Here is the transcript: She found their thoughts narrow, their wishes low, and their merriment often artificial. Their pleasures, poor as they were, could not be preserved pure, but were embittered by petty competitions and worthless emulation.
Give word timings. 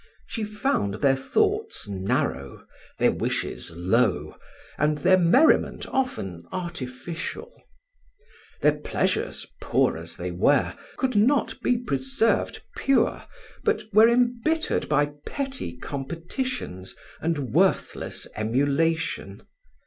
She 0.25 0.43
found 0.43 0.95
their 0.95 1.15
thoughts 1.15 1.87
narrow, 1.87 2.65
their 2.97 3.11
wishes 3.11 3.69
low, 3.69 4.35
and 4.79 4.97
their 4.97 5.19
merriment 5.19 5.85
often 5.89 6.41
artificial. 6.51 7.51
Their 8.61 8.77
pleasures, 8.79 9.45
poor 9.61 9.99
as 9.99 10.17
they 10.17 10.31
were, 10.31 10.73
could 10.97 11.15
not 11.15 11.61
be 11.61 11.77
preserved 11.77 12.63
pure, 12.75 13.25
but 13.63 13.83
were 13.93 14.09
embittered 14.09 14.89
by 14.89 15.11
petty 15.27 15.77
competitions 15.77 16.95
and 17.19 17.51
worthless 17.53 18.25
emulation. 18.35 19.43